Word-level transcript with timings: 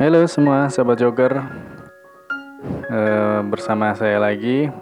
Halo 0.00 0.24
semua 0.24 0.64
sahabat 0.72 0.96
Joker, 0.96 1.44
Eh, 2.88 3.40
bersama 3.52 3.92
saya 3.92 4.16
lagi. 4.16 4.72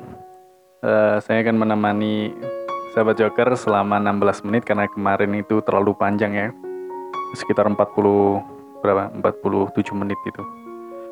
Eh, 0.79 1.17
saya 1.19 1.43
akan 1.43 1.59
menemani 1.59 2.31
sahabat 2.95 3.19
Joker 3.19 3.51
selama 3.59 3.99
16 3.99 4.47
menit 4.47 4.63
karena 4.63 4.87
kemarin 4.87 5.35
itu 5.43 5.59
terlalu 5.67 5.91
panjang 5.99 6.39
ya, 6.39 6.49
sekitar 7.35 7.67
40 7.67 8.47
berapa? 8.79 9.11
47 9.19 9.91
menit 9.99 10.23
itu. 10.23 10.39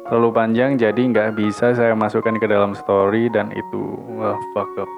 Terlalu 0.07 0.31
panjang 0.31 0.79
jadi 0.79 1.03
nggak 1.03 1.35
bisa 1.35 1.75
saya 1.75 1.91
masukkan 1.99 2.39
ke 2.39 2.47
dalam 2.47 2.79
story 2.79 3.27
dan 3.27 3.51
itu 3.59 3.99
wah 4.15 4.39
fuck 4.55 4.87
up, 4.87 4.91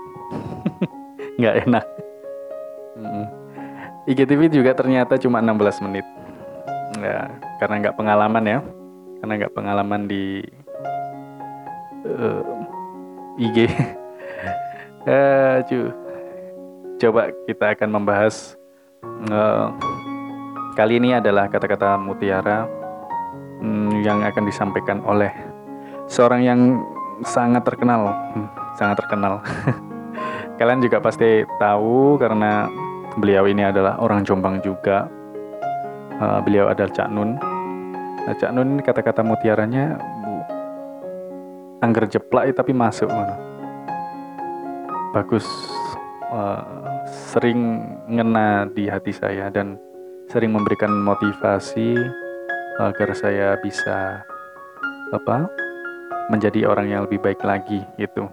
nggak 1.40 1.64
enak. 1.64 1.84
IGTV 4.04 4.52
juga 4.52 4.77
ternyata 4.77 5.16
cuma 5.16 5.40
16 5.40 5.80
menit. 5.88 6.04
Ya, 7.00 7.32
karena 7.56 7.88
nggak 7.88 7.96
pengalaman 7.96 8.45
ya 8.45 8.60
karena 9.20 9.32
nggak 9.45 9.54
pengalaman 9.54 10.06
di 10.06 10.42
uh, 12.06 12.42
IG. 13.38 13.66
uh. 15.06 15.59
Coba 16.98 17.30
kita 17.46 17.78
akan 17.78 17.88
membahas 17.95 18.59
uh, 19.30 19.70
kali 20.74 20.98
ini 20.98 21.14
adalah 21.14 21.46
kata-kata 21.46 21.95
mutiara 21.95 22.66
um, 23.62 24.02
yang 24.02 24.26
akan 24.26 24.42
disampaikan 24.42 24.98
oleh 25.06 25.30
seorang 26.10 26.42
yang 26.42 26.60
sangat 27.23 27.62
terkenal, 27.62 28.10
hmm, 28.34 28.48
sangat 28.74 28.98
terkenal. 29.06 29.38
Kalian 30.59 30.82
juga 30.82 30.98
pasti 30.98 31.46
tahu 31.62 32.18
karena 32.18 32.66
beliau 33.14 33.46
ini 33.46 33.62
adalah 33.62 34.02
orang 34.02 34.26
Jombang 34.26 34.59
juga. 34.59 35.06
Uh, 36.18 36.43
beliau 36.43 36.66
adalah 36.66 36.90
Cak 36.90 37.15
Nun 37.15 37.38
Nah, 38.27 38.35
Cak 38.35 38.51
Nun 38.57 38.79
ini 38.79 38.83
kata-kata 38.83 39.23
mutiaranya 39.23 40.01
bu, 40.24 40.35
angger 41.85 42.09
jeplak 42.09 42.51
tapi 42.57 42.74
masuk 42.74 43.07
mana. 43.07 43.37
Bagus 45.15 45.47
uh, 46.33 46.65
sering 47.09 47.89
ngena 48.09 48.69
di 48.73 48.89
hati 48.89 49.13
saya 49.13 49.49
dan 49.49 49.79
sering 50.29 50.52
memberikan 50.52 50.93
motivasi 50.93 51.96
agar 52.79 53.11
saya 53.16 53.57
bisa 53.65 54.23
apa 55.11 55.49
menjadi 56.29 56.69
orang 56.69 56.93
yang 56.93 57.01
lebih 57.09 57.24
baik 57.24 57.41
lagi 57.41 57.80
itu. 57.96 58.29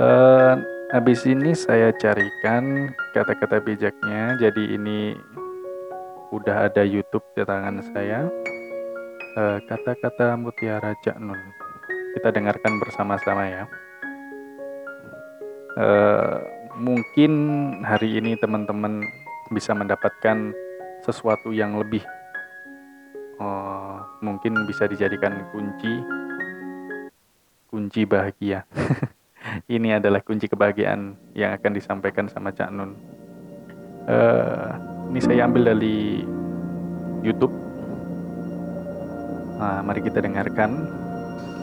Uh, 0.00 0.56
habis 0.92 1.24
ini 1.28 1.52
saya 1.52 1.92
carikan 1.96 2.92
kata-kata 3.12 3.60
bijaknya. 3.60 4.36
Jadi 4.40 4.76
ini 4.76 5.12
udah 6.32 6.72
ada 6.72 6.82
YouTube 6.82 7.24
di 7.36 7.44
saya. 7.92 8.28
Eh, 9.36 9.58
kata-kata 9.68 10.32
uh, 10.32 10.40
mutiara 10.40 10.96
Cak 11.04 11.20
Nun. 11.20 11.36
Kita 12.16 12.32
dengarkan 12.32 12.80
bersama-sama 12.80 13.44
ya. 13.44 13.68
Uh, 15.76 16.40
mungkin 16.80 17.32
hari 17.84 18.16
ini 18.16 18.32
teman-teman 18.40 19.04
bisa 19.52 19.76
mendapatkan 19.76 20.56
sesuatu 21.04 21.52
yang 21.52 21.76
lebih 21.76 22.00
uh, 23.36 24.00
mungkin 24.24 24.64
bisa 24.64 24.88
dijadikan 24.88 25.44
kunci 25.52 26.00
kunci 27.68 28.08
bahagia. 28.08 28.64
ini 29.76 30.00
adalah 30.00 30.24
kunci 30.24 30.48
kebahagiaan 30.48 31.12
yang 31.36 31.52
akan 31.60 31.76
disampaikan 31.76 32.32
sama 32.32 32.56
Cak 32.56 32.72
Nun. 32.72 32.96
Uh, 34.08 34.72
ini 35.12 35.20
saya 35.20 35.44
ambil 35.44 35.76
dari 35.76 36.24
YouTube 37.20 37.65
Nah, 39.56 39.80
mari 39.80 40.04
kita 40.04 40.20
dengarkan. 40.20 40.84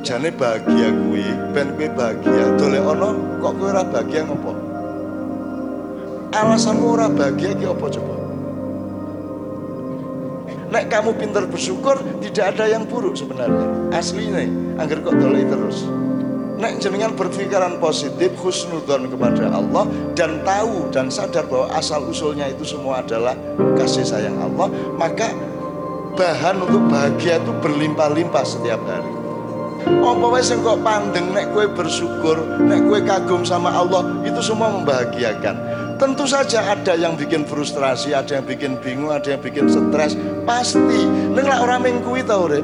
Jane 0.02 0.34
bahagia 0.34 0.90
kuwi, 0.92 1.24
ben 1.56 1.78
kuwi 1.78 1.88
bahagia, 1.94 2.58
dole 2.60 2.82
ono 2.82 3.40
kok 3.40 3.54
kowe 3.56 3.72
ora 3.72 3.88
bahagia 3.88 4.28
ngopo? 4.28 4.52
Alasanmu 6.34 6.86
ora 6.92 7.08
bahagia 7.08 7.56
iki 7.56 7.64
apa 7.64 7.86
coba? 7.88 8.16
Nek 10.74 10.90
kamu 10.90 11.10
pintar 11.22 11.46
bersyukur, 11.48 12.02
tidak 12.20 12.58
ada 12.58 12.66
yang 12.66 12.84
buruk 12.90 13.14
sebenarnya. 13.14 13.94
Asli 13.94 14.28
nih, 14.28 14.50
agar 14.82 14.98
kok 15.06 15.16
dole 15.16 15.46
terus. 15.46 15.86
Nek 16.58 16.82
jenengan 16.82 17.14
berpikiran 17.14 17.78
positif, 17.78 18.34
husnudon 18.42 19.08
kepada 19.08 19.54
Allah 19.54 19.86
dan 20.18 20.42
tahu 20.42 20.90
dan 20.90 21.14
sadar 21.14 21.46
bahwa 21.48 21.70
asal 21.78 22.10
usulnya 22.10 22.50
itu 22.50 22.66
semua 22.66 23.06
adalah 23.06 23.38
kasih 23.78 24.04
sayang 24.04 24.36
Allah, 24.42 24.68
maka 24.98 25.32
bahan 26.14 26.62
untuk 26.64 26.86
bahagia 26.90 27.42
itu 27.42 27.52
berlimpah-limpah 27.62 28.46
setiap 28.46 28.82
hari. 28.86 29.12
Apa 29.84 30.26
wes 30.32 30.48
kok 30.48 30.80
pandeng 30.80 31.36
nek 31.36 31.52
kue 31.52 31.68
bersyukur, 31.68 32.40
nek 32.64 32.88
kue 32.88 33.04
kagum 33.04 33.44
sama 33.44 33.74
Allah, 33.74 34.24
itu 34.24 34.40
semua 34.40 34.72
membahagiakan. 34.72 35.56
Tentu 36.00 36.24
saja 36.24 36.64
ada 36.64 36.96
yang 36.96 37.20
bikin 37.20 37.44
frustrasi, 37.44 38.16
ada 38.16 38.40
yang 38.40 38.46
bikin 38.48 38.80
bingung, 38.80 39.12
ada 39.12 39.36
yang 39.36 39.44
bikin 39.44 39.68
stres, 39.68 40.16
pasti. 40.48 41.04
Lah 41.36 41.60
orang 41.60 41.84
mengkui 41.84 42.24
tau 42.24 42.48
deh 42.48 42.64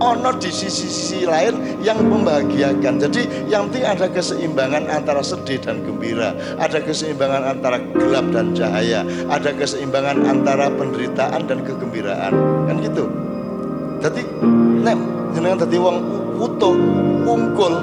ono 0.00 0.30
di 0.38 0.50
sisi-sisi 0.50 1.26
lain 1.26 1.78
yang 1.82 2.00
membahagiakan. 2.02 2.98
Jadi 2.98 3.50
yang 3.50 3.70
penting 3.70 3.84
ada 3.86 4.06
keseimbangan 4.10 4.84
antara 4.90 5.22
sedih 5.22 5.60
dan 5.62 5.82
gembira, 5.84 6.34
ada 6.58 6.78
keseimbangan 6.82 7.42
antara 7.58 7.78
gelap 7.94 8.26
dan 8.34 8.54
cahaya, 8.56 9.06
ada 9.30 9.50
keseimbangan 9.54 10.24
antara 10.26 10.70
penderitaan 10.72 11.42
dan 11.46 11.58
kegembiraan. 11.62 12.32
Kan 12.66 12.76
gitu. 12.82 13.04
Jadi 14.02 14.22
nek 14.84 14.98
jenengan 15.32 15.58
tadi 15.64 15.76
wong 15.80 15.96
utuh, 16.34 16.74
unggul, 17.24 17.74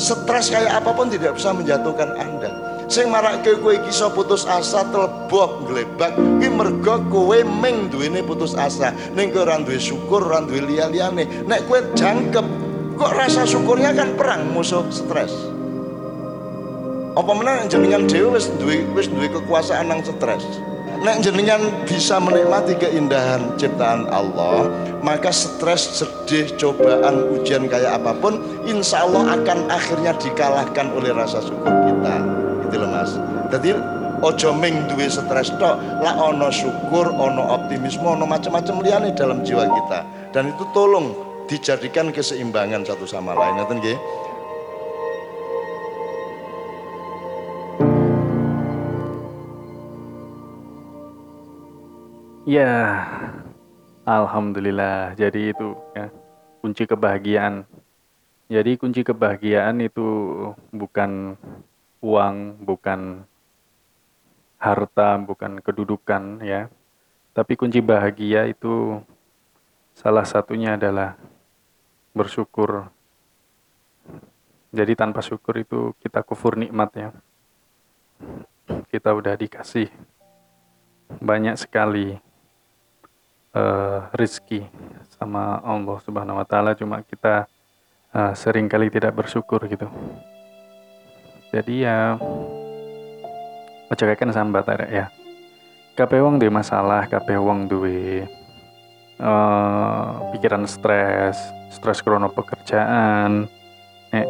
stres 0.00 0.48
kayak 0.48 0.82
apa 0.82 0.90
pun 0.90 1.06
tidak 1.12 1.36
bisa 1.36 1.52
menjatuhkan 1.52 2.10
Anda 2.16 2.71
sing 2.92 3.08
marake 3.08 3.56
kowe 3.56 3.72
iki 3.72 3.88
iso 3.88 4.12
putus 4.12 4.44
asa 4.44 4.84
telebok 4.92 5.64
glebak 5.64 6.12
iki 6.12 6.52
mergo 6.52 7.00
kowe 7.08 7.38
ming 7.40 7.88
duwene 7.88 8.20
putus 8.20 8.52
asa. 8.52 8.92
Ning 9.16 9.32
kowe 9.32 9.48
ora 9.48 9.56
duwe 9.64 9.80
syukur 9.80 10.28
ora 10.28 10.44
duwe 10.44 10.60
liya-liyane 10.68 11.48
nek 11.48 11.64
kowe 11.64 11.80
jangkep 11.96 12.44
kok 13.00 13.12
rasa 13.16 13.48
syukurnya 13.48 13.96
kan 13.96 14.12
perang 14.12 14.52
musuh 14.52 14.84
stres. 14.92 15.32
Apa 17.16 17.32
meneh 17.32 17.64
jenengan 17.72 18.04
dhewe 18.04 18.36
wis 18.36 18.52
duwe 18.60 18.84
wis 18.92 19.08
duwe 19.08 19.32
kekuasaan 19.32 19.88
nang 19.88 20.04
stres? 20.04 20.44
Nek 21.00 21.24
jenengan 21.24 21.64
bisa 21.88 22.20
menikmati 22.20 22.76
keindahan 22.76 23.56
ciptaan 23.56 24.06
Allah 24.12 24.68
maka 25.02 25.34
stres, 25.34 25.98
sedih, 25.98 26.46
cobaan, 26.60 27.26
ujian 27.34 27.66
kayak 27.66 27.98
apa 27.98 28.14
pun 28.20 28.38
insya 28.68 29.02
Allah 29.02 29.34
akan 29.34 29.66
akhirnya 29.66 30.14
dikalahkan 30.14 30.94
oleh 30.94 31.10
rasa 31.10 31.42
syukur 31.42 31.74
kita 31.90 32.31
jadi 33.52 33.76
ojo 34.24 34.50
ming 34.56 34.88
duwe 34.88 35.12
stres 35.12 35.52
tok 35.60 35.76
lah 36.00 36.16
ono 36.16 36.48
syukur 36.48 37.12
ono 37.12 37.52
optimisme 37.52 38.08
ono 38.08 38.24
macam-macam 38.24 38.80
liane 38.80 39.12
dalam 39.12 39.44
jiwa 39.44 39.68
kita 39.68 40.00
dan 40.32 40.56
itu 40.56 40.64
tolong 40.72 41.12
dijadikan 41.44 42.08
keseimbangan 42.08 42.86
satu 42.88 43.04
sama 43.04 43.36
lain 43.36 43.60
ngerti 43.60 43.74
nggih 43.76 43.98
Ya, 52.42 53.06
Alhamdulillah. 54.02 55.14
Jadi 55.14 55.54
itu 55.54 55.78
ya 55.94 56.10
kunci 56.58 56.90
kebahagiaan. 56.90 57.62
Jadi 58.50 58.74
kunci 58.74 59.06
kebahagiaan 59.06 59.78
itu 59.78 60.02
bukan 60.74 61.38
uang, 62.02 62.66
bukan 62.66 63.22
harta, 64.62 65.18
bukan 65.18 65.58
kedudukan 65.58 66.38
ya. 66.46 66.70
Tapi 67.34 67.58
kunci 67.58 67.82
bahagia 67.82 68.46
itu 68.46 69.02
salah 69.98 70.22
satunya 70.22 70.78
adalah 70.78 71.18
bersyukur. 72.14 72.86
Jadi 74.70 74.92
tanpa 74.94 75.20
syukur 75.20 75.58
itu 75.58 75.90
kita 75.98 76.22
kufur 76.22 76.54
nikmat 76.54 76.90
ya. 76.94 77.10
Kita 78.86 79.10
udah 79.10 79.34
dikasih 79.34 79.90
banyak 81.18 81.58
sekali 81.58 82.16
uh, 83.52 84.08
rizki 84.14 84.62
sama 85.18 85.58
Allah 85.60 85.98
Subhanahu 86.00 86.40
Wa 86.40 86.46
Taala, 86.46 86.72
cuma 86.72 87.04
kita 87.04 87.50
uh, 88.14 88.32
sering 88.36 88.68
kali 88.68 88.88
tidak 88.92 89.12
bersyukur 89.16 89.60
gitu 89.66 89.88
jadi 91.52 91.74
ya 91.84 91.98
kan 93.96 94.32
sambat 94.32 94.64
ada 94.68 94.86
ya. 94.88 95.06
Kabeh 95.92 96.24
wong 96.24 96.40
duwe 96.40 96.48
masalah 96.48 97.04
kabeh 97.04 97.36
wong 97.36 97.68
duwe 97.68 98.24
uh, 99.20 100.32
pikiran 100.32 100.64
stres 100.64 101.36
stres 101.68 102.00
krono 102.00 102.32
pekerjaan. 102.32 103.44
Nek 104.12 104.26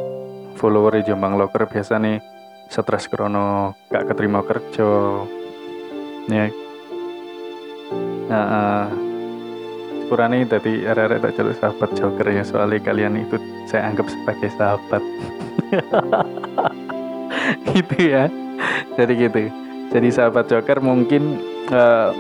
follower 0.59 0.99
Jombang 1.07 1.39
Loker 1.39 1.71
biasa 1.71 2.03
nih 2.03 2.19
stres 2.67 3.07
krono 3.07 3.79
gak 3.91 4.11
keterima 4.11 4.43
kerja. 4.43 5.23
Ya. 6.27 6.51
Uh, 8.33 8.89
ukurannya 10.09 10.49
tadi 10.49 10.85
arek-arek 10.85 11.21
tak 11.21 11.33
celuk 11.37 11.57
sahabat 11.61 11.91
joker 11.97 12.27
ya 12.33 12.45
soalnya 12.45 12.81
kalian 12.81 13.17
itu 13.23 13.37
saya 13.71 13.91
anggap 13.91 14.11
sebagai 14.11 14.51
sahabat. 14.59 15.03
Gitu 17.73 18.13
ya 18.13 18.29
jadi 18.97 19.13
gitu. 19.29 19.49
Jadi 19.93 20.09
sahabat 20.09 20.49
joker 20.49 20.81
mungkin 20.81 21.41
eh, 21.69 22.11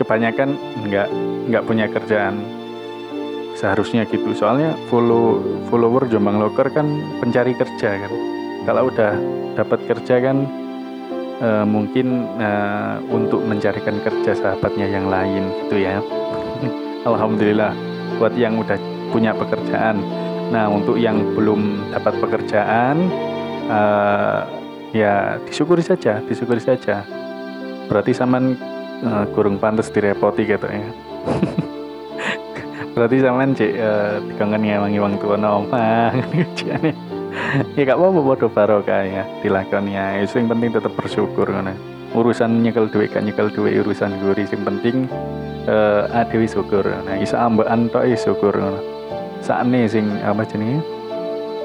kebanyakan 0.00 0.56
nggak 0.88 1.08
nggak 1.52 1.64
punya 1.68 1.86
kerjaan. 1.88 2.40
Seharusnya 3.56 4.08
gitu. 4.08 4.32
Soalnya 4.32 4.72
follow 4.88 5.40
follower 5.68 6.08
Jombang 6.08 6.40
Loker 6.40 6.72
kan 6.72 6.88
pencari 7.20 7.52
kerja 7.52 8.00
kan. 8.00 8.12
Kalau 8.64 8.88
udah 8.88 9.12
dapat 9.56 9.80
kerja 9.84 10.14
kan 10.24 10.48
eh, 11.40 11.66
mungkin 11.68 12.28
eh, 12.40 12.96
untuk 13.12 13.44
mencarikan 13.44 14.00
kerja 14.00 14.32
sahabatnya 14.32 14.88
yang 14.88 15.06
lain 15.12 15.52
gitu 15.68 15.84
ya. 15.84 16.00
Alhamdulillah 17.08 17.76
buat 18.16 18.32
yang 18.36 18.56
udah 18.56 18.80
punya 19.12 19.36
pekerjaan. 19.36 20.00
Nah 20.48 20.68
untuk 20.68 20.96
yang 20.96 21.20
belum 21.36 21.92
dapat 21.92 22.16
pekerjaan 22.24 22.96
eh, 23.68 24.61
ya 24.92 25.40
disyukuri 25.48 25.82
saja 25.82 26.20
disyukuri 26.24 26.60
saja. 26.62 27.04
Berarti 27.90 28.12
saman 28.14 28.56
eh, 29.02 29.24
kurang 29.36 29.58
pantas 29.58 29.90
direpoti 29.90 30.46
gitu 30.46 30.68
ya. 30.68 30.88
Berarti 32.92 33.24
sampean 33.24 33.56
cek 33.56 33.72
uh, 33.80 34.20
dikangen 34.28 34.68
ngewangi 34.68 35.00
wong 35.00 35.14
tua 35.16 35.40
ngene 35.40 36.44
ya 37.76 37.82
gak 37.88 37.96
apa-apa 37.96 38.20
bodoh 38.20 38.50
barokah 38.52 39.00
ya 39.08 39.24
dilakoni 39.40 39.96
ya 39.96 40.20
yang 40.20 40.48
penting 40.52 40.76
tetap 40.76 40.92
bersyukur 40.92 41.48
ngono. 41.48 41.72
Urusan 42.12 42.60
nyekel 42.60 42.92
duit 42.92 43.16
kan 43.16 43.24
nyekel 43.24 43.48
duit 43.48 43.80
urusan 43.80 44.12
guri 44.20 44.44
sing 44.44 44.60
penting 44.60 45.08
uh, 45.64 46.04
adewi 46.12 46.44
syukur 46.44 46.84
nah 46.84 47.16
isa 47.16 47.40
ambaan 47.40 47.88
tok 47.88 48.04
ya 48.04 48.16
syukur 48.20 48.52
ngono. 48.52 48.80
Sakne 49.40 49.88
sing 49.88 50.04
apa 50.20 50.44
jenenge? 50.44 50.84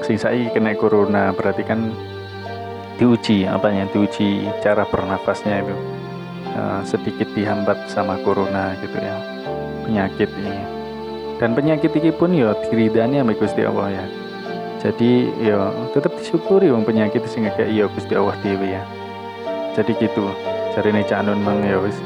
Sing 0.08 0.16
saiki 0.16 0.56
kena 0.56 0.80
corona 0.80 1.36
berarti 1.36 1.68
kan 1.68 1.92
diuji 2.98 3.46
apanya 3.46 3.86
diuji 3.94 4.50
cara 4.66 4.84
bernafasnya 4.90 5.64
itu. 5.64 5.78
Uh, 6.58 6.82
sedikit 6.82 7.30
dihambat 7.38 7.86
sama 7.86 8.18
corona 8.26 8.74
gitu 8.82 8.98
ya 8.98 9.18
penyakit 9.86 10.30
ini. 10.42 10.66
Dan 11.38 11.54
penyakit 11.54 11.94
ini 11.94 12.10
pun 12.10 12.34
ya 12.34 12.58
diridani 12.68 13.22
sama 13.22 13.38
Gusti 13.38 13.62
Allah 13.62 13.88
ya. 13.94 14.06
Jadi 14.82 15.30
ya 15.42 15.70
tetap 15.94 16.18
disyukuri 16.18 16.74
wong 16.74 16.82
penyakit 16.82 17.22
sing 17.30 17.46
kayak 17.46 17.70
iya 17.70 17.86
Gusti 17.86 18.18
Allah 18.18 18.34
dewi 18.42 18.74
ya. 18.74 18.84
Jadi 19.78 19.94
gitu. 20.02 20.26
Cari 20.74 20.90
nih 20.94 21.06
canun 21.06 21.42
mang 21.42 21.62
ya 21.62 21.78
wis. 21.78 21.98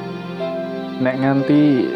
Nek 0.99 1.15
nganti 1.15 1.87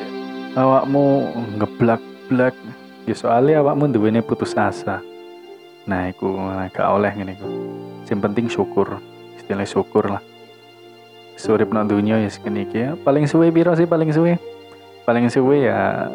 awakmu 0.56 1.36
ngeblak-blak 1.59 2.56
ya 3.03 3.15
soalnya 3.15 3.59
awakmu 3.59 3.91
duwene 3.91 4.24
putus 4.24 4.56
asa. 4.56 5.03
Nah 5.86 6.07
iku 6.07 6.39
gak 6.71 6.88
oleh 6.88 7.12
ngene 7.12 7.36
iku 7.36 7.48
sing 8.06 8.22
penting 8.22 8.48
syukur. 8.48 9.02
Istilah 9.36 9.68
syukur 9.68 10.06
lah. 10.07 10.22
Surip 11.36 11.74
nang 11.75 11.90
dunia 11.90 12.22
ya 12.22 12.30
segini 12.31 12.63
ya. 12.72 12.96
Paling 12.96 13.28
suwe 13.28 13.52
biro 13.52 13.75
sih? 13.75 13.90
Paling 13.90 14.10
suwe? 14.16 14.40
Paling 15.04 15.28
suwe 15.28 15.68
ya 15.68 16.07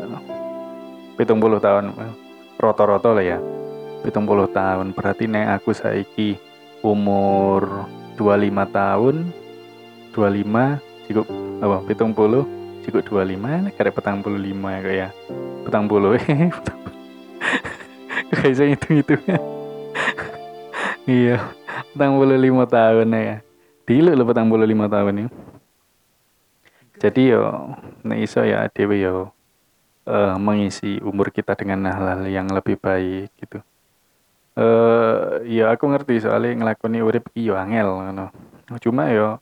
pitung 1.20 1.42
puluh 1.42 1.60
tahun. 1.60 1.92
Roto-roto 2.56 3.12
lah 3.12 3.24
ya. 3.26 3.38
Pitung 4.00 4.24
puluh 4.24 4.48
tahun. 4.48 4.96
Berarti 4.96 5.28
nek 5.28 5.60
aku 5.60 5.76
saiki 5.76 6.40
umur 6.80 7.84
25 8.16 8.48
tahun 8.72 9.16
25 10.16 11.06
cukup 11.12 11.26
apa 11.60 11.76
pitung 11.84 12.12
puluh 12.16 12.48
cukup 12.88 13.04
25 13.28 13.68
nek 13.68 13.72
karek 13.76 13.92
petang 13.92 14.24
puluh 14.24 14.40
lima 14.40 14.80
ya 14.80 15.06
ya. 15.06 15.08
Petang 15.68 15.84
puluh 15.84 16.16
kayak 18.30 18.54
saya 18.56 18.72
itu 18.72 19.02
itu 19.02 19.14
iya 21.04 21.42
petang 21.92 22.14
puluh 22.18 22.38
lima 22.38 22.64
tahun 22.66 23.08
ya 23.14 23.36
dulu 23.86 24.10
lo 24.14 24.22
petang 24.26 24.46
puluh 24.46 24.66
lima 24.66 24.86
tahun 24.86 25.26
ya 25.26 25.28
jadi 27.00 27.22
yo 27.32 27.74
nek 28.04 28.18
iso 28.20 28.44
ya 28.44 28.68
dewe 28.68 29.00
yo 29.00 29.32
uh, 30.04 30.36
mengisi 30.36 31.00
umur 31.00 31.32
kita 31.32 31.56
dengan 31.56 31.88
hal-hal 31.88 32.28
yang 32.28 32.46
lebih 32.52 32.76
baik 32.76 33.32
gitu. 33.40 33.64
Uh, 34.58 35.40
ya 35.46 35.72
aku 35.72 35.88
ngerti 35.88 36.20
soalnya 36.20 36.60
ngelakoni 36.60 37.00
urip 37.00 37.32
iyo 37.32 37.56
angel 37.56 38.04
ngono. 38.04 38.28
Cuma 38.84 39.08
yo 39.08 39.40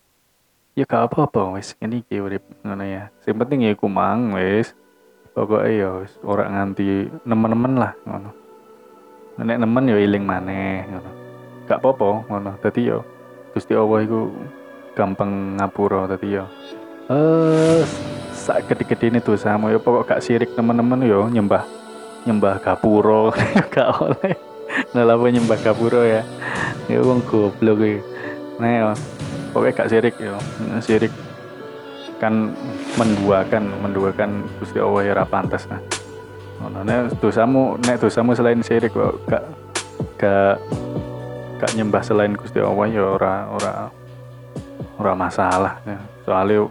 ya 0.78 0.86
gak 0.86 1.10
apa-apa 1.10 1.58
wis 1.58 1.74
ini 1.82 2.06
ki 2.06 2.22
urip 2.22 2.46
ngono 2.62 2.84
ya. 2.86 3.10
Sing 3.26 3.34
penting 3.34 3.66
ya 3.66 3.74
iku 3.74 3.90
mang 3.90 4.38
wis. 4.38 4.70
Pokoknya 5.34 5.70
ya 5.74 5.88
wis 6.02 6.14
ora 6.22 6.46
nganti 6.46 7.10
nemen-nemen 7.26 7.74
lah 7.74 7.92
ngono. 8.06 8.30
Nek 9.42 9.58
nemen 9.58 9.90
yo 9.90 9.98
iling 9.98 10.22
maneh 10.22 10.86
ngono. 10.86 11.10
Gak 11.68 11.84
apa-apa 11.84 12.24
ngono. 12.26 12.56
Dadi 12.64 12.88
yo 12.88 13.04
Gusti 13.52 13.76
Allah 13.76 14.00
iku 14.02 14.32
gampang 14.96 15.60
ngapura 15.60 16.08
dadi 16.08 16.40
yo. 16.40 16.48
Eh 17.12 17.84
sak 18.32 18.72
gede-gede 18.72 19.12
ini 19.12 19.20
sama 19.36 19.68
ya 19.68 19.76
pokok 19.76 20.08
gak 20.08 20.24
sirik 20.24 20.56
teman-teman 20.56 21.04
yo 21.04 21.28
nyembah 21.28 21.68
nyembah 22.24 22.56
gapuro 22.64 23.28
gak 23.74 24.00
oleh. 24.00 24.32
Ngelapa 24.96 25.28
nyembah 25.28 25.58
gapuro 25.60 26.00
ya? 26.04 26.24
Ya 26.88 26.98
wong 27.04 27.20
goblok 27.28 27.84
ya 27.84 28.00
nah 28.58 28.66
ya 28.66 28.90
pokoknya 29.54 29.76
gak 29.76 29.90
sirik 29.92 30.14
yo 30.18 30.40
sirik. 30.80 31.12
Kan 32.18 32.50
menduakan 32.98 33.70
menduakan 33.78 34.48
Gusti 34.58 34.82
Allah 34.82 35.02
ya 35.06 35.24
pantas 35.28 35.68
nah. 35.70 35.78
Ono 36.66 36.82
nek 36.82 37.14
dosamu 37.22 37.78
nek 37.86 38.02
dosamu 38.02 38.34
selain 38.34 38.58
sirik 38.64 38.90
kok 38.90 39.22
gak 39.30 39.44
gak 40.18 40.58
gak 41.58 41.74
nyembah 41.74 42.02
selain 42.06 42.38
Gusti 42.38 42.62
Allah 42.62 42.86
ya 42.88 43.04
ora 43.04 43.34
ora 43.50 43.72
ora 44.98 45.12
masalah. 45.14 45.82
Ya. 45.82 45.98
soalnya 46.22 46.70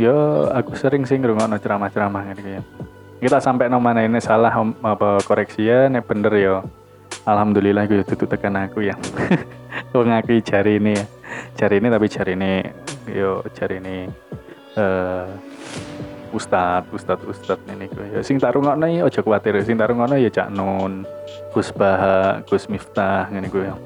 yo 0.00 0.16
aku 0.50 0.74
sering 0.74 1.06
sih 1.06 1.20
ngrungokno 1.20 1.56
ceramah-ceramah 1.62 2.22
gitu 2.34 2.58
ya 2.58 2.62
kita 3.22 3.38
sampai 3.38 3.70
no 3.70 3.78
mana 3.78 4.02
ini 4.02 4.18
salah 4.18 4.50
apa 4.82 5.22
koreksi 5.22 5.62
ya 5.62 5.86
nek 5.86 6.10
bener 6.10 6.34
yo 6.42 6.56
alhamdulillah 7.26 7.86
gue 7.86 8.02
tutup 8.02 8.30
tekan 8.30 8.58
aku 8.58 8.86
ya. 8.86 8.98
Ngakui 9.92 10.42
jari 10.42 10.80
ini 10.80 10.96
ya. 10.96 11.04
Jari 11.56 11.78
ini 11.78 11.88
tapi 11.92 12.06
jari 12.10 12.32
ini 12.34 12.52
yo 13.12 13.44
jari 13.54 13.78
ini 13.78 13.96
uh, 14.74 15.28
ustad 16.32 16.88
ustad 16.90 17.20
ustad 17.28 17.60
ini 17.70 17.86
gue 17.86 18.18
ya. 18.18 18.20
Sing 18.24 18.42
taruh 18.42 18.64
ngono 18.64 18.88
ya 18.88 19.06
ojo 19.06 19.20
khawatir. 19.22 19.60
Sing 19.62 19.78
taruh 19.78 19.94
ngono 19.94 20.18
ya 20.18 20.30
cak 20.32 20.50
nun 20.50 21.06
gus 21.52 21.70
baha 21.70 22.40
gus 22.48 22.66
miftah 22.66 23.28
ini 23.30 23.48
gue 23.48 23.68
ya 23.68 23.76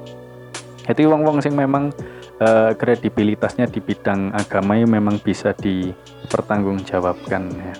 jadi 0.87 1.03
wong 1.03 1.27
wong 1.27 1.37
sing 1.43 1.51
memang 1.51 1.91
uh, 2.39 2.71
kredibilitasnya 2.79 3.67
di 3.67 3.83
bidang 3.83 4.31
agama 4.31 4.79
ini 4.79 4.87
memang 4.87 5.19
bisa 5.19 5.51
dipertanggungjawabkan 5.51 7.43
ya. 7.51 7.75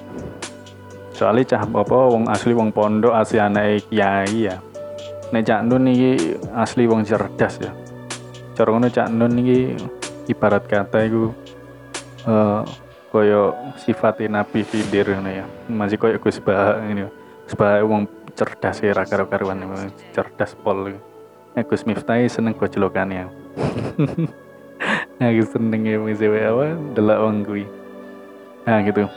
Soalnya 1.16 1.56
cah 1.56 1.64
apa 1.66 1.98
wong 2.14 2.28
asli 2.30 2.54
wong 2.54 2.76
pondok 2.76 3.16
asli 3.16 3.40
anak 3.40 3.88
kiai 3.90 4.52
ya. 4.52 4.60
Nek 5.32 5.44
cak 5.48 5.64
nun 5.66 5.88
iki 5.88 6.36
asli 6.52 6.84
wong 6.84 7.08
cerdas 7.08 7.64
ya. 7.64 7.72
Cara 8.54 8.76
ngono 8.76 8.92
cak 8.92 9.08
nun 9.08 9.40
iki 9.40 9.76
ibarat 10.28 10.68
kata 10.68 11.08
iku 11.08 11.32
uh, 12.28 12.62
koyo 13.08 13.56
sifat 13.80 14.20
Nabi 14.28 14.68
Khidir 14.68 15.16
ngono 15.16 15.32
ya. 15.32 15.48
Masih 15.72 15.96
koyo 15.96 16.20
Gus 16.20 16.44
Bah 16.44 16.76
ini. 16.84 17.08
Gus 17.48 17.56
Bah 17.56 17.80
wong 17.88 18.04
cerdas 18.38 18.78
ya 18.86 18.94
karo-karuan 18.94 19.90
cerdas 20.14 20.54
pol. 20.54 20.94
Nek 21.58 21.66
Gus 21.66 21.90
Miftah 21.90 22.22
seneng 22.30 22.54
gojlokan 22.54 23.10
ya. 23.10 23.26
aku 25.18 25.44
seneng 25.50 25.82
ya 25.90 25.98
mengisi 25.98 26.30
apa? 26.30 26.78
Delok 26.94 27.18
wong 27.18 27.36
kuwi. 27.42 27.66
Nah 28.70 28.86
gitu. 28.86 29.10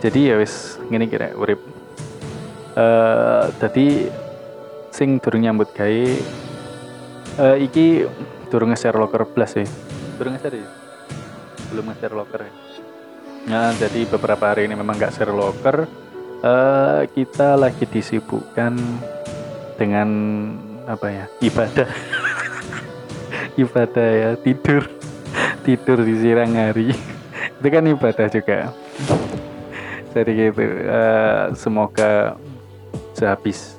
Jadi 0.00 0.32
ya 0.32 0.40
wis 0.40 0.80
ngene 0.88 1.12
kira 1.12 1.36
urip. 1.36 1.60
Eh 2.72 2.80
uh, 2.80 3.52
tadi 3.60 4.08
sing 4.96 5.20
durung 5.20 5.44
nyambut 5.44 5.76
gawe 5.76 6.04
uh, 7.36 7.56
iki 7.60 8.08
durung 8.48 8.72
nge-share 8.72 8.96
locker 8.96 9.28
plus 9.28 9.60
ya. 9.60 9.68
Durung 10.16 10.32
nge-share 10.40 10.56
ya? 10.56 10.68
Belum 11.68 11.84
nge-share 11.92 12.16
locker 12.16 12.40
ya? 12.48 12.52
Nah 13.46 13.76
jadi 13.76 14.08
beberapa 14.08 14.56
hari 14.56 14.64
ini 14.64 14.74
memang 14.74 14.96
gak 14.96 15.12
share 15.12 15.36
locker 15.36 15.84
uh, 16.46 17.00
kita 17.10 17.58
lagi 17.58 17.84
disibukkan 17.90 18.78
dengan 19.74 20.08
apa 20.86 21.06
ya 21.10 21.24
ibadah. 21.42 21.88
Ibadah 23.62 24.08
ya 24.12 24.30
tidur. 24.38 24.86
Tidur 25.66 25.98
di 26.06 26.14
siang 26.22 26.54
hari. 26.54 26.94
Itu 27.58 27.66
kan 27.66 27.84
ibadah 27.88 28.26
juga. 28.30 28.70
Jadi 30.14 30.30
gitu. 30.32 30.62
Uh, 30.86 31.52
semoga 31.56 32.36
sehabis 33.16 33.76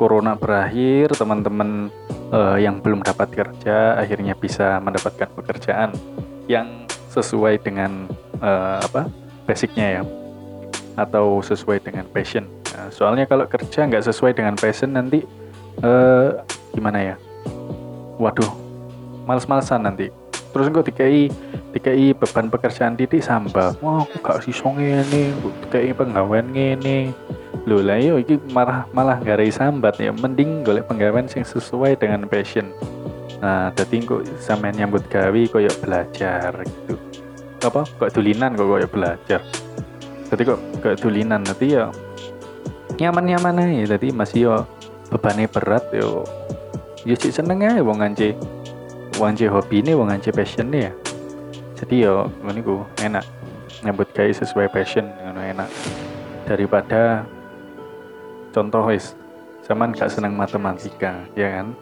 corona 0.00 0.38
berakhir 0.38 1.12
teman-teman 1.14 1.92
uh, 2.32 2.56
yang 2.56 2.80
belum 2.80 3.04
dapat 3.04 3.28
kerja 3.34 3.98
akhirnya 3.98 4.32
bisa 4.38 4.78
mendapatkan 4.80 5.28
pekerjaan 5.36 5.90
yang 6.48 6.86
sesuai 7.12 7.60
dengan 7.60 8.08
uh, 8.40 8.78
apa 8.78 9.10
basicnya 9.44 10.00
ya 10.00 10.02
atau 10.98 11.38
sesuai 11.38 11.78
dengan 11.78 12.02
passion. 12.10 12.42
Nah, 12.74 12.90
soalnya 12.90 13.24
kalau 13.30 13.46
kerja 13.46 13.86
nggak 13.86 14.02
sesuai 14.10 14.34
dengan 14.34 14.58
passion 14.58 14.90
nanti 14.90 15.22
eh, 15.80 16.28
gimana 16.74 17.14
ya? 17.14 17.16
Waduh 18.18 18.50
males-malesan 19.28 19.86
nanti. 19.86 20.10
Terus 20.48 20.66
engko 20.72 20.80
dikai 20.80 21.28
dikai 21.76 22.16
beban 22.16 22.48
pekerjaan 22.48 22.96
titik 22.96 23.20
sambal. 23.20 23.76
Wah 23.84 24.02
aku 24.02 24.16
gak 24.24 24.40
siso 24.42 24.72
ngene 24.72 25.36
dikai 25.68 25.92
penggawean 25.92 26.50
ngene. 26.50 27.12
Lho 27.68 27.84
lah 27.84 28.00
yo 28.00 28.16
iki 28.16 28.40
malah 28.50 28.88
malah 28.96 29.20
gak 29.20 29.44
sambat 29.52 30.00
ya. 30.00 30.10
Mending 30.10 30.64
golek 30.64 30.88
penggawean 30.88 31.28
sing 31.28 31.44
sesuai 31.44 32.00
dengan 32.00 32.24
passion. 32.26 32.72
Nah 33.44 33.70
dadi 33.76 34.02
kok 34.02 34.24
sampean 34.40 34.74
nyambut 34.74 35.04
gawe 35.12 35.42
koyo 35.52 35.70
belajar 35.84 36.64
gitu. 36.64 36.96
Apa? 37.62 37.84
Kok 37.84 38.10
dulinan 38.16 38.56
kok 38.56 38.66
koyo 38.66 38.88
belajar 38.88 39.44
jadi 40.28 40.42
kok 40.44 40.60
kok 40.84 40.96
dulinan 41.00 41.40
nanti 41.40 41.72
ya 41.72 41.88
nyaman-nyaman 42.98 43.62
aja. 43.62 43.96
Tadi 43.96 44.10
masih 44.10 44.40
yo 44.50 44.54
bebannya 45.08 45.46
berat 45.48 45.86
yo. 45.94 46.26
Yo 47.06 47.14
sih 47.14 47.32
seneng 47.32 47.64
aja 47.64 47.80
wong 47.80 48.02
ngance 48.02 48.34
wong 49.16 49.32
ngance 49.32 49.46
hobi 49.48 49.80
ini 49.80 49.94
wong 49.94 50.10
ngance 50.10 50.34
passion 50.34 50.68
ya. 50.74 50.92
Jadi 51.78 52.04
yo 52.04 52.28
ini 52.44 52.60
ku 52.60 52.82
enak. 53.00 53.24
Nyambut 53.86 54.10
gawe 54.10 54.28
sesuai 54.28 54.68
passion 54.68 55.06
ngono 55.06 55.40
enak. 55.40 55.70
Daripada 56.44 57.22
contoh 58.50 58.90
wis 58.90 59.14
zaman 59.64 59.94
gak 59.94 60.10
seneng 60.10 60.34
matematika 60.34 61.24
ya 61.38 61.62
kan? 61.62 61.72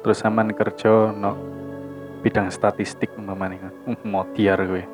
Terus 0.00 0.22
zaman 0.22 0.54
kerja 0.54 1.12
no 1.12 1.34
bidang 2.22 2.48
statistik 2.48 3.10
umpamanya. 3.18 3.74
Mau 4.06 4.24
tiar 4.32 4.62
gue 4.64 4.86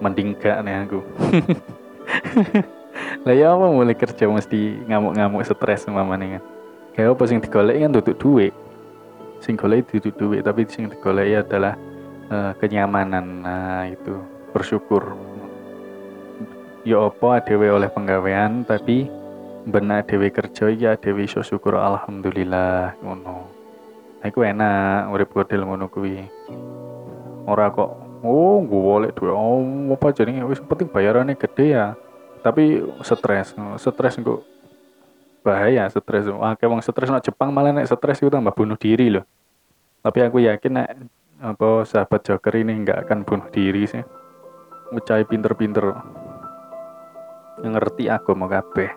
mending 0.00 0.32
gak 0.40 0.64
nih 0.64 0.88
aku 0.88 1.04
lah 3.26 3.34
ya 3.34 3.52
apa 3.54 3.66
mulai 3.70 3.96
kerja 3.96 4.28
mesti 4.28 4.86
ngamuk-ngamuk 4.88 5.44
stres 5.44 5.86
umpamanya 5.88 6.38
kan? 6.38 6.42
Kayak 6.94 7.16
apa 7.16 7.22
sing 7.28 7.38
digolek 7.40 7.76
kan 7.80 7.90
tutup 7.94 8.16
duit. 8.18 8.54
Sing 9.40 9.56
golek 9.56 9.88
tutup 9.88 10.14
duit 10.20 10.44
tapi 10.44 10.68
sing 10.68 10.90
digolek 10.90 11.48
adalah 11.48 11.74
uh, 12.28 12.52
kenyamanan. 12.60 13.44
Nah 13.44 13.88
itu 13.88 14.20
bersyukur. 14.52 15.16
Ya 16.84 17.00
apa 17.00 17.44
adewe 17.44 17.68
oleh 17.68 17.92
penggawean 17.92 18.64
tapi 18.64 19.08
benar 19.68 20.04
adewe 20.04 20.32
kerja 20.32 20.72
ya 20.72 20.96
adewe 20.96 21.28
iso 21.28 21.44
syukur 21.44 21.76
alhamdulillah 21.76 22.96
ngono. 23.04 23.48
Nah 24.20 24.26
iku 24.28 24.44
enak 24.44 25.12
urip 25.12 25.30
model 25.32 25.60
ngono 25.68 25.86
kuwi. 25.92 26.24
Ora 27.48 27.72
kok 27.72 28.10
oh 28.24 28.60
gue 28.60 28.80
boleh 28.80 29.10
duit 29.16 29.32
oh 29.32 29.64
apa 29.96 30.12
jadi 30.12 30.44
wis 30.44 30.60
penting 30.60 30.92
bayarannya 30.92 31.36
gede 31.40 31.66
ya 31.72 31.96
tapi 32.40 32.80
stres 33.04 33.52
stres 33.80 34.14
kok 34.20 34.40
bahaya 35.40 35.88
stres. 35.88 36.28
Wah 36.28 36.56
kayak 36.56 36.70
wong 36.70 36.82
stres 36.84 37.08
nak 37.08 37.24
Jepang 37.24 37.52
malah 37.52 37.72
nek 37.72 37.88
stres 37.88 38.20
itu 38.20 38.28
tambah 38.28 38.52
bunuh 38.52 38.76
diri 38.76 39.08
loh 39.12 39.24
tapi 40.00 40.24
aku 40.24 40.40
yakin 40.40 40.72
nek 40.80 40.90
apa 41.40 41.84
sahabat 41.84 42.20
Joker 42.24 42.56
ini 42.56 42.84
nggak 42.84 43.08
akan 43.08 43.18
bunuh 43.24 43.48
diri 43.52 43.84
sih. 43.84 44.00
Ngecai 44.92 45.28
pinter-pinter. 45.28 45.92
Ngerti 47.60 48.08
aku 48.08 48.32
mau 48.32 48.48
kabeh. 48.48 48.90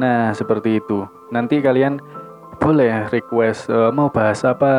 Nah 0.00 0.32
seperti 0.32 0.80
itu. 0.80 1.04
Nanti 1.28 1.60
kalian 1.60 2.00
boleh 2.60 3.08
request 3.12 3.68
uh, 3.68 3.92
mau 3.92 4.08
bahas 4.08 4.40
apa 4.44 4.72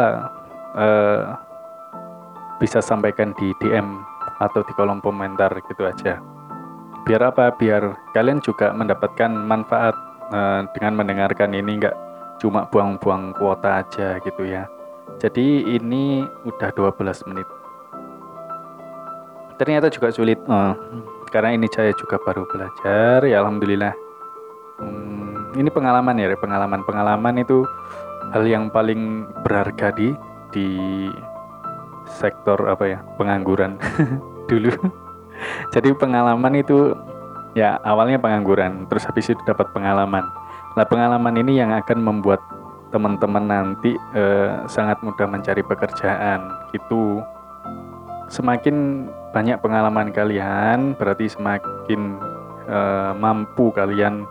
uh, 0.78 1.22
bisa 2.62 2.82
sampaikan 2.82 3.34
di 3.38 3.54
DM 3.62 4.02
atau 4.42 4.62
di 4.66 4.74
kolom 4.78 5.02
komentar 5.02 5.54
gitu 5.66 5.86
aja 5.86 6.22
biar 7.06 7.22
apa? 7.34 7.54
Biar 7.56 7.98
kalian 8.14 8.40
juga 8.42 8.74
mendapatkan 8.74 9.32
manfaat 9.32 9.96
uh, 10.32 10.66
dengan 10.78 11.02
mendengarkan 11.02 11.54
ini 11.54 11.82
nggak 11.82 11.96
cuma 12.42 12.66
buang-buang 12.70 13.38
kuota 13.38 13.86
aja 13.86 14.18
gitu 14.22 14.46
ya. 14.46 14.66
Jadi 15.22 15.78
ini 15.78 16.26
udah 16.48 16.70
12 16.74 17.30
menit. 17.30 17.48
Ternyata 19.62 19.94
juga 19.94 20.10
sulit 20.10 20.42
uh, 20.50 20.74
karena 21.30 21.54
ini 21.54 21.70
saya 21.70 21.94
juga 21.94 22.18
baru 22.22 22.50
belajar 22.50 23.22
ya 23.26 23.46
alhamdulillah. 23.46 23.94
Hmm, 24.82 25.54
ini 25.54 25.70
pengalaman 25.70 26.18
ya 26.18 26.34
pengalaman. 26.34 26.82
Pengalaman 26.82 27.36
itu 27.38 27.62
hal 28.34 28.44
yang 28.50 28.74
paling 28.74 29.30
berharga 29.46 29.94
di 29.94 30.18
di 30.50 30.68
sektor 32.10 32.58
apa 32.66 32.84
ya? 32.90 33.00
Pengangguran. 33.22 33.78
Dulu 34.50 35.01
jadi 35.74 35.96
pengalaman 35.96 36.60
itu 36.60 36.96
ya 37.58 37.78
awalnya 37.84 38.18
pengangguran 38.18 38.88
terus 38.88 39.04
habis 39.08 39.32
itu 39.32 39.42
dapat 39.44 39.70
pengalaman. 39.76 40.24
Nah 40.78 40.86
pengalaman 40.88 41.36
ini 41.36 41.60
yang 41.60 41.76
akan 41.76 42.00
membuat 42.00 42.40
teman-teman 42.92 43.44
nanti 43.48 43.96
eh, 44.16 44.52
sangat 44.68 45.00
mudah 45.04 45.28
mencari 45.28 45.64
pekerjaan 45.64 46.48
gitu. 46.72 47.24
Semakin 48.32 49.08
banyak 49.36 49.60
pengalaman 49.60 50.16
kalian 50.16 50.96
berarti 50.96 51.28
semakin 51.28 52.20
eh, 52.68 53.12
mampu 53.20 53.72
kalian 53.76 54.24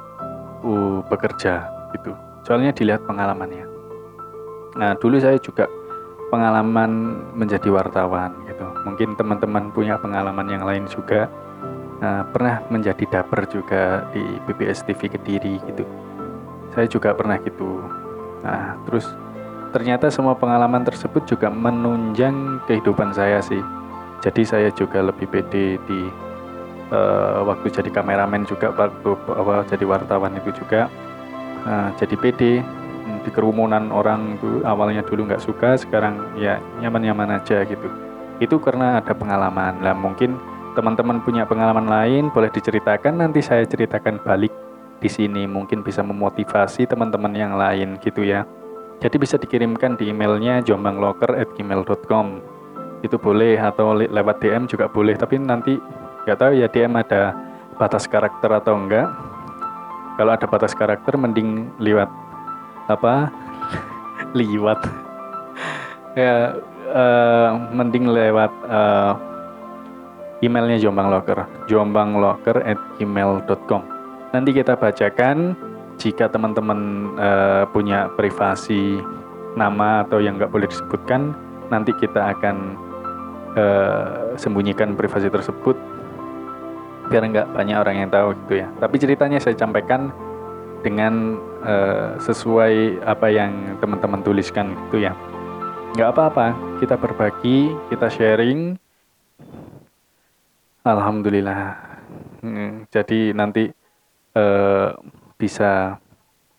uh, 0.65 1.01
bekerja 1.09 1.65
gitu. 1.97 2.13
Soalnya 2.45 2.73
dilihat 2.73 3.05
pengalamannya. 3.05 3.67
Nah 4.77 4.95
dulu 4.97 5.19
saya 5.21 5.37
juga 5.41 5.67
pengalaman 6.31 7.21
menjadi 7.35 7.69
wartawan 7.69 8.33
gitu. 8.47 8.67
Mungkin 8.87 9.17
teman-teman 9.17 9.73
punya 9.73 10.01
pengalaman 10.01 10.47
yang 10.49 10.65
lain 10.65 10.85
juga. 10.89 11.29
Nah, 12.01 12.25
pernah 12.33 12.65
menjadi 12.73 13.05
daper 13.09 13.45
juga 13.45 14.09
di 14.17 14.25
BBS 14.49 14.85
TV 14.89 15.13
Kediri 15.13 15.61
gitu. 15.69 15.85
Saya 16.73 16.89
juga 16.89 17.13
pernah 17.13 17.37
gitu. 17.45 17.85
Nah, 18.41 18.81
terus 18.89 19.05
ternyata 19.71 20.09
semua 20.09 20.33
pengalaman 20.33 20.83
tersebut 20.83 21.29
juga 21.29 21.53
menunjang 21.53 22.65
kehidupan 22.65 23.13
saya 23.13 23.45
sih. 23.45 23.61
Jadi 24.25 24.43
saya 24.45 24.69
juga 24.73 25.05
lebih 25.05 25.29
pede 25.29 25.77
di 25.85 26.01
uh, 26.93 27.41
waktu 27.47 27.71
jadi 27.71 27.91
kameramen 27.91 28.45
juga 28.45 28.75
waktu 28.75 29.11
awal 29.33 29.65
jadi 29.65 29.85
wartawan 29.87 30.37
itu 30.37 30.51
juga 30.53 30.91
uh, 31.65 31.89
jadi 31.97 32.15
pede 32.19 32.53
di 33.21 33.31
kerumunan 33.33 33.91
orang 33.91 34.39
tuh 34.39 34.63
awalnya 34.63 35.03
dulu 35.03 35.27
nggak 35.27 35.43
suka 35.43 35.75
sekarang 35.77 36.21
ya 36.39 36.63
nyaman-nyaman 36.79 37.41
aja 37.41 37.65
gitu 37.67 37.89
itu 38.41 38.57
karena 38.59 38.99
ada 38.99 39.13
pengalaman. 39.13 39.85
Lah 39.85 39.93
mungkin 39.93 40.41
teman-teman 40.73 41.21
punya 41.21 41.45
pengalaman 41.45 41.87
lain 41.87 42.33
boleh 42.33 42.49
diceritakan. 42.49 43.21
Nanti 43.21 43.45
saya 43.45 43.63
ceritakan 43.69 44.25
balik 44.25 44.51
di 44.99 45.07
sini. 45.13 45.45
Mungkin 45.45 45.85
bisa 45.85 46.01
memotivasi 46.01 46.89
teman-teman 46.89 47.37
yang 47.37 47.55
lain 47.55 48.01
gitu 48.01 48.25
ya. 48.25 48.49
Jadi 49.01 49.17
bisa 49.17 49.37
dikirimkan 49.37 49.97
di 49.97 50.13
emailnya 50.13 50.61
jombanglocker@gmail.com 50.65 52.27
itu 53.01 53.17
boleh 53.17 53.57
atau 53.57 53.97
le 53.97 54.09
lewat 54.09 54.45
DM 54.45 54.69
juga 54.69 54.89
boleh. 54.89 55.17
Tapi 55.17 55.41
nanti 55.41 55.77
nggak 56.25 56.37
tahu 56.37 56.53
ya 56.57 56.69
DM 56.69 56.97
ada 56.97 57.33
batas 57.77 58.05
karakter 58.09 58.53
atau 58.53 58.77
enggak. 58.77 59.09
Kalau 60.21 60.37
ada 60.37 60.45
batas 60.45 60.77
karakter 60.77 61.17
mending 61.17 61.73
lewat 61.81 62.09
apa? 62.93 63.33
Liwat. 64.37 64.85
Ya 66.13 66.61
uh, 66.91 67.51
mending 67.71 68.11
lewat 68.11 68.53
uh, 68.67 69.15
emailnya 70.41 70.81
Jombang 70.81 71.09
Locker 71.09 71.47
jombanglocker 71.71 72.65
at 72.65 72.79
gmail.com 72.99 73.83
nanti 74.35 74.51
kita 74.55 74.75
bacakan 74.77 75.55
jika 76.01 76.33
teman-teman 76.33 77.13
uh, 77.21 77.65
punya 77.71 78.09
privasi 78.17 78.99
nama 79.59 80.07
atau 80.07 80.23
yang 80.23 80.41
nggak 80.41 80.51
boleh 80.51 80.71
disebutkan 80.71 81.37
nanti 81.69 81.93
kita 81.99 82.35
akan 82.35 82.57
uh, 83.55 84.35
sembunyikan 84.41 84.97
privasi 84.97 85.29
tersebut 85.29 85.77
biar 87.11 87.27
nggak 87.27 87.51
banyak 87.53 87.75
orang 87.75 87.97
yang 88.07 88.11
tahu 88.11 88.39
gitu 88.47 88.63
ya. 88.63 88.71
Tapi 88.79 88.95
ceritanya 89.03 89.43
saya 89.43 89.59
sampaikan 89.59 90.15
dengan 90.81 91.37
uh, 91.67 92.17
sesuai 92.23 93.05
apa 93.05 93.29
yang 93.29 93.77
teman-teman 93.83 94.25
tuliskan 94.25 94.73
gitu 94.89 95.05
ya 95.05 95.13
nggak 95.91 96.11
apa-apa 96.15 96.47
kita 96.79 96.95
berbagi 96.95 97.75
kita 97.91 98.07
sharing. 98.07 98.79
Alhamdulillah. 100.87 101.77
Hmm, 102.41 102.87
jadi 102.89 103.35
nanti 103.35 103.69
uh, 104.39 104.97
bisa 105.37 105.99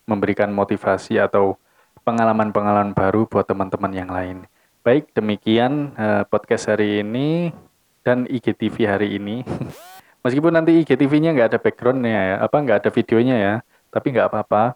memberikan 0.04 0.52
motivasi 0.52 1.18
atau 1.18 1.56
pengalaman-pengalaman 2.04 2.92
baru 2.92 3.26
buat 3.26 3.48
teman-teman 3.48 3.94
yang 3.96 4.12
lain. 4.12 4.38
Baik 4.84 5.10
demikian 5.16 5.96
uh, 5.96 6.28
podcast 6.28 6.68
hari 6.68 7.00
ini 7.00 7.56
dan 8.04 8.28
IGTV 8.28 8.76
hari 8.84 9.16
ini. 9.16 9.48
Meskipun 10.28 10.54
nanti 10.54 10.76
IGTV-nya 10.86 11.34
nggak 11.34 11.50
ada 11.56 11.60
backgroundnya 11.62 12.12
ya 12.14 12.36
apa 12.46 12.58
nggak 12.62 12.78
ada 12.86 12.90
videonya 12.94 13.36
ya 13.40 13.54
tapi 13.90 14.12
nggak 14.12 14.28
apa-apa. 14.28 14.76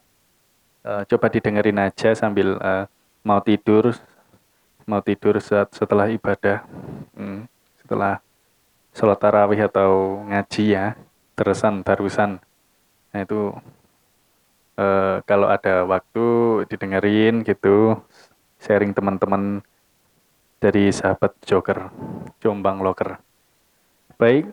Uh, 0.86 1.02
coba 1.06 1.28
didengerin 1.34 1.82
aja 1.82 2.14
sambil 2.16 2.56
uh, 2.62 2.86
mau 3.26 3.42
tidur 3.42 3.94
mau 4.86 5.02
tidur 5.02 5.42
saat 5.42 5.74
setelah 5.74 6.10
ibadah 6.14 6.62
hmm, 7.18 7.50
setelah 7.82 8.22
sholat 8.94 9.20
tarawih 9.20 9.66
atau 9.66 10.22
ngaji 10.30 10.64
ya 10.78 10.86
terusan 11.36 11.84
barusan. 11.84 12.40
Nah 13.12 13.20
itu 13.22 13.52
eh, 14.80 15.18
kalau 15.28 15.52
ada 15.52 15.84
waktu 15.84 16.26
didengerin 16.72 17.44
gitu, 17.44 18.00
sharing 18.62 18.96
teman-teman 18.96 19.62
dari 20.64 20.90
sahabat 20.90 21.36
Joker, 21.44 21.92
Jombang 22.40 22.80
Loker. 22.82 23.20
Baik, 24.16 24.48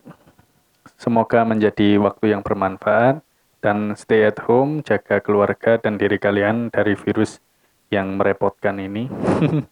semoga 0.98 1.46
menjadi 1.46 1.96
waktu 2.02 2.34
yang 2.34 2.42
bermanfaat 2.42 3.22
dan 3.62 3.94
stay 3.94 4.26
at 4.26 4.42
home, 4.42 4.82
jaga 4.82 5.22
keluarga 5.22 5.78
dan 5.78 5.94
diri 5.94 6.18
kalian 6.18 6.66
dari 6.68 6.98
virus 6.98 7.38
yang 7.94 8.18
merepotkan 8.18 8.82
ini. 8.82 9.06